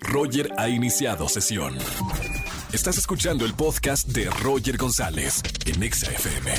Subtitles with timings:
[0.00, 1.76] Roger ha iniciado sesión.
[2.72, 6.52] Estás escuchando el podcast de Roger González en Exa FM.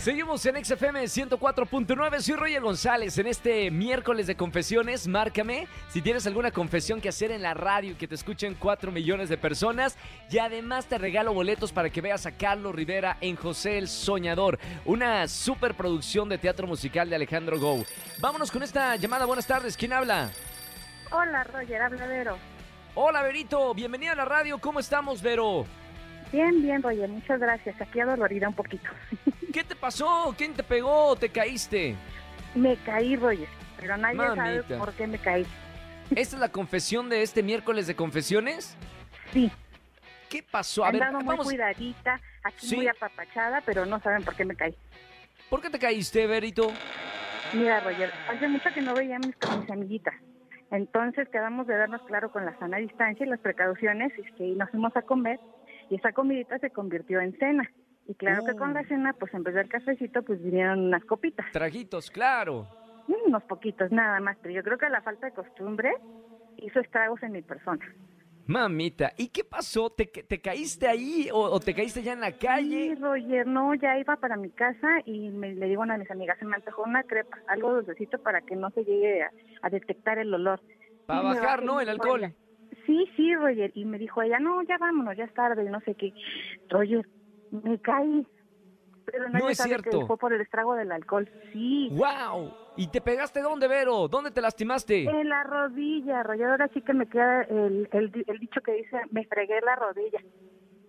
[0.00, 3.18] Seguimos en XFM 104.9, soy Roger González.
[3.18, 7.92] En este miércoles de confesiones, márcame si tienes alguna confesión que hacer en la radio
[7.92, 9.96] y que te escuchen 4 millones de personas.
[10.30, 14.60] Y además te regalo boletos para que veas a Carlos Rivera en José el Soñador,
[14.84, 17.84] una superproducción de teatro musical de Alejandro Gou.
[18.20, 19.24] Vámonos con esta llamada.
[19.24, 20.30] Buenas tardes, ¿quién habla?
[21.10, 22.57] Hola, Roger, habla Vero.
[23.00, 24.58] Hola, Verito, bienvenida a la radio.
[24.58, 25.64] ¿Cómo estamos, Vero?
[26.32, 27.80] Bien, bien, Roger, muchas gracias.
[27.80, 28.90] Aquí adolorida un poquito.
[29.52, 30.34] ¿Qué te pasó?
[30.36, 31.14] ¿Quién te pegó?
[31.14, 31.94] ¿Te caíste?
[32.56, 33.46] me caí, Roger,
[33.78, 34.44] pero nadie Mamita.
[34.44, 35.46] sabe por qué me caí.
[36.10, 38.76] ¿Esta es la confesión de este miércoles de confesiones?
[39.32, 39.48] Sí,
[40.28, 40.84] ¿Qué pasó?
[40.84, 41.46] A ver, muy vamos.
[41.46, 42.74] cuidadita, aquí Sí.
[42.76, 44.74] muy apapachada, pero no saben por qué me caí.
[45.48, 46.72] ¿Por qué te caíste, Verito?
[47.52, 50.14] Mira, Roger, hace mucho que no veía a mis amiguitas.
[50.70, 54.70] Entonces quedamos de darnos claro con la sana distancia y las precauciones este, y nos
[54.70, 55.40] fuimos a comer
[55.88, 57.70] y esa comidita se convirtió en cena.
[58.06, 61.46] Y claro que con la cena, pues en vez del cafecito, pues vinieron unas copitas.
[61.52, 62.66] Trajitos, claro.
[63.06, 65.92] Mm, Unos poquitos nada más, pero yo creo que la falta de costumbre
[66.56, 67.84] hizo estragos en mi persona.
[68.48, 69.90] Mamita, ¿y qué pasó?
[69.90, 72.94] ¿Te, te caíste ahí o, o te caíste ya en la Sí, calle?
[72.94, 76.10] Roger, no, ya iba para mi casa y me, le digo a una de mis
[76.10, 79.68] amigas, se me antojó una crepa, algo dulcecito para que no se llegue a, a
[79.68, 80.60] detectar el olor.
[81.04, 81.78] Para bajar, ¿no?
[81.78, 82.32] El alcohol.
[82.86, 85.80] Sí, sí, Roger, y me dijo ella, no, ya vámonos, ya es tarde, y no
[85.80, 86.14] sé qué.
[86.70, 87.06] Roger,
[87.50, 88.26] me caí.
[89.10, 90.00] Pero nadie No es sabe cierto.
[90.00, 91.28] que fue por el estrago del alcohol.
[91.52, 92.52] Sí, ¡Wow!
[92.76, 94.08] ¿Y te pegaste dónde, Vero?
[94.08, 95.04] ¿Dónde te lastimaste?
[95.04, 99.00] en la rodilla, Roger, ahora sí que me queda el, el, el dicho que dice,
[99.10, 100.20] me fregué la rodilla.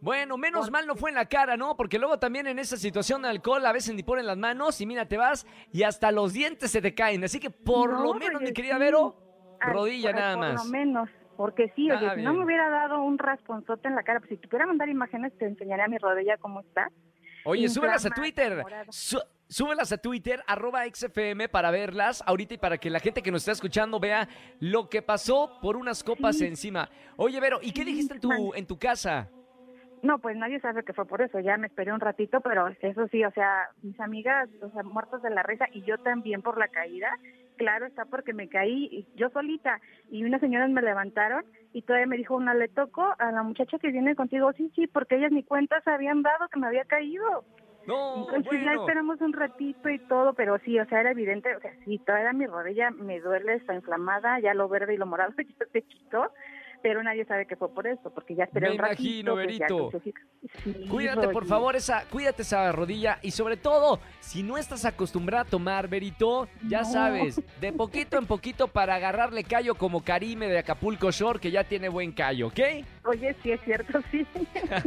[0.00, 1.76] Bueno, menos Por- mal no fue en la cara, ¿no?
[1.76, 4.86] Porque luego también en esa situación de alcohol a veces ni ponen las manos y
[4.86, 7.22] mira, te vas y hasta los dientes se te caen.
[7.24, 8.80] Así que por No, lo menos, mi Roger, querida sí.
[8.80, 9.16] Vero,
[9.60, 10.64] rodilla por- nada por más.
[10.64, 14.02] lo menos, porque sí, oye, Ah, si no me hubiera dado un rasponzote en la
[14.02, 16.88] cara, pues si te pudiera mandar imágenes, te enseñaría mi rodilla cómo está.
[17.44, 18.64] Oye, súbelas a Twitter.
[18.90, 23.30] Sú- súbelas a Twitter, arroba XFM, para verlas ahorita y para que la gente que
[23.30, 24.28] nos está escuchando vea
[24.60, 26.46] lo que pasó por unas copas Sí.
[26.46, 26.88] encima.
[27.16, 29.28] Oye, Vero, ¿y qué dijiste en tu, en tu casa?
[30.02, 33.06] No, pues nadie sabe que fue por eso, ya me esperé un ratito, pero eso
[33.12, 36.58] sí, o sea, mis amigas, o sea, muertas de la risa y yo también por
[36.58, 37.08] la caída,
[37.62, 39.80] claro está porque me caí yo solita
[40.10, 43.78] y unas señoras me levantaron y todavía me dijo una, le toco a la muchacha
[43.78, 46.84] que viene contigo, sí, sí, porque ellas ni cuenta se habían dado que me había
[46.84, 47.44] caído.
[47.86, 48.80] No, Entonces ya bueno.
[48.80, 52.32] esperamos un ratito y todo, pero sí, o sea, era evidente, o sea, sí, todavía
[52.32, 56.32] mi rodilla me duele, está inflamada, ya lo verde y lo morado ya se quitó,
[56.82, 59.02] pero nadie sabe que fue por eso, porque ya esperé Me un ratito.
[59.02, 59.66] imagino, pues, ya
[60.64, 65.42] Sí, Cuídate, por favor, esa, cuídate esa rodilla y sobre todo, si no estás acostumbrada
[65.42, 66.92] a tomar, Verito, ya No.
[66.92, 71.64] sabes, de poquito en poquito para agarrarle callo como Karime de Acapulco Shore, que ya
[71.64, 72.60] tiene buen callo, ¿ok?
[73.04, 74.24] Oye, sí es cierto, sí.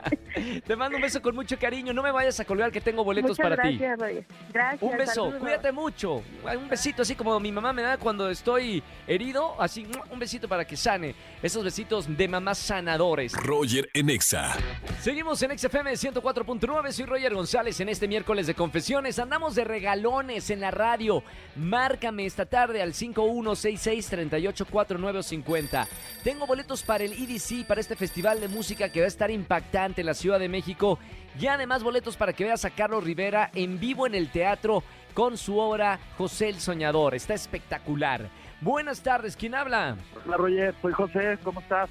[0.66, 3.38] Te mando un beso con mucho cariño, no me vayas a colgar que tengo boletos
[3.38, 3.78] Muchas para ti.
[3.78, 4.24] gracias, Roger.
[4.52, 4.82] Gracias.
[4.82, 5.40] Un beso, saludos.
[5.40, 6.22] cuídate mucho.
[6.58, 10.66] Un besito así como mi mamá me da cuando estoy herido, así un besito para
[10.66, 11.14] que sane.
[11.40, 13.32] Esos besitos de mamás sanadores.
[13.34, 14.56] Roger en Exa.
[15.00, 19.20] Seguimos en XFM 104.9, soy Roger González en este miércoles de confesiones.
[19.20, 21.22] Andamos de regalones en la radio.
[21.54, 25.86] Márcame esta tarde al 5166-384950.
[26.24, 30.00] Tengo boletos para el EDC, para este festival de música que va a estar impactante
[30.00, 30.98] en la Ciudad de México.
[31.38, 35.36] Y además boletos para que veas a Carlos Rivera en vivo en el teatro con
[35.36, 37.14] su obra José el Soñador.
[37.14, 38.30] Está espectacular.
[38.62, 39.96] Buenas tardes, ¿quién habla?
[40.24, 41.90] Hola Roger, soy José, ¿cómo estás?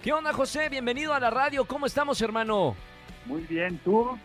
[0.00, 0.68] ¿Qué onda, José?
[0.68, 1.64] Bienvenido a la radio.
[1.64, 2.76] ¿Cómo estamos, hermano?
[3.26, 4.16] Muy bien, ¿tú?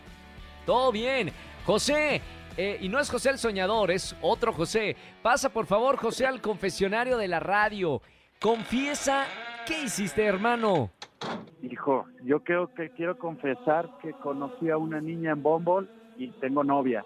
[0.64, 1.32] Todo bien.
[1.66, 2.22] José,
[2.56, 4.96] eh, y no es José el Soñador, es otro José.
[5.20, 8.00] Pasa, por favor, José, al confesionario de la radio.
[8.40, 9.26] Confiesa,
[9.66, 10.90] ¿qué hiciste, hermano?
[11.70, 16.62] Hijo, yo creo que quiero confesar que conocí a una niña en Bumble y tengo
[16.62, 17.04] novia.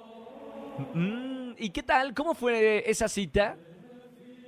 [0.95, 2.13] Mm, ¿Y qué tal?
[2.15, 3.57] ¿Cómo fue esa cita?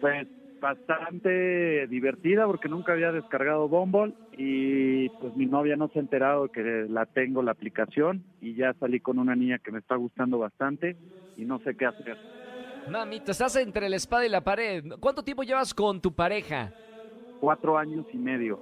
[0.01, 0.27] Pues
[0.61, 6.49] bastante divertida porque nunca había descargado Bumble y pues mi novia no se ha enterado
[6.49, 10.39] que la tengo la aplicación y ya salí con una niña que me está gustando
[10.39, 10.97] bastante
[11.37, 12.19] y no sé qué hacer.
[12.89, 14.85] Mamita, estás entre la espada y la pared.
[15.01, 16.73] ¿Cuánto tiempo llevas con tu pareja?
[17.39, 18.61] Cuatro años y medio.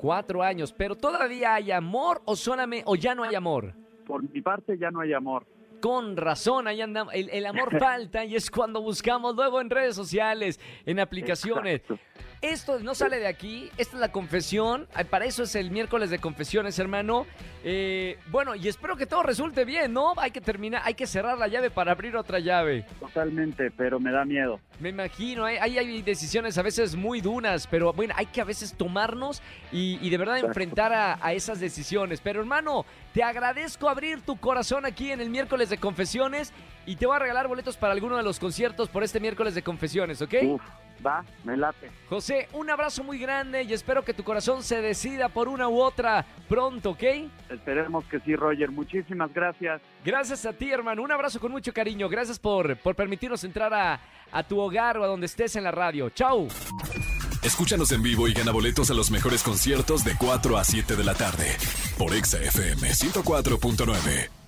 [0.00, 3.74] Cuatro años, pero ¿todavía hay amor o solamente o ya no hay amor?
[4.06, 5.44] Por mi parte ya no hay amor.
[5.80, 7.14] Con razón, ahí andamos.
[7.14, 11.80] El, el amor falta y es cuando buscamos luego en redes sociales, en aplicaciones.
[11.80, 11.98] Exacto.
[12.42, 16.18] esto no sale de aquí, esta es la confesión, para eso es el miércoles de
[16.18, 17.26] confesiones, hermano.
[17.62, 20.14] Eh, bueno, y espero que todo resulte bien, ¿no?
[20.16, 22.86] Hay que terminar, hay que cerrar la llave para abrir otra llave.
[22.98, 24.58] Totalmente, pero me da miedo.
[24.78, 28.72] Me imagino, ahí hay decisiones a veces muy duras, pero bueno, hay que a veces
[28.74, 30.50] tomarnos y, y de verdad Exacto.
[30.52, 32.22] enfrentar a, a esas decisiones.
[32.22, 35.28] Pero hermano, te agradezco abrir tu corazón aquí en el
[35.70, 36.52] miércoles de confesiones
[36.86, 39.62] y te voy a regalar boletos para alguno de los conciertos por este miércoles de
[39.62, 40.34] confesiones, ¿ok?
[40.42, 40.62] Uf,
[41.04, 41.90] va, me late.
[42.08, 45.80] José, un abrazo muy grande y espero que tu corazón se decida por una u
[45.80, 47.02] otra pronto, ¿ok?
[47.50, 48.70] Esperemos que sí, Roger.
[48.70, 49.80] Muchísimas gracias.
[50.04, 51.02] Gracias a ti, hermano.
[51.02, 52.08] Un abrazo con mucho cariño.
[52.08, 54.00] Gracias por, por permitirnos entrar a,
[54.32, 56.10] a tu hogar o a donde estés en la radio.
[56.10, 56.48] Chau.
[57.42, 61.04] Escúchanos en vivo y gana boletos a los mejores conciertos de 4 a 7 de
[61.04, 61.56] la tarde
[61.96, 64.39] por Exa FM 104.9.